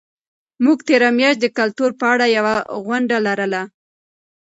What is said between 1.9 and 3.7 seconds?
په اړه یوه غونډه لرله.